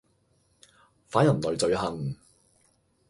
[1.09, 2.15] 反人類罪行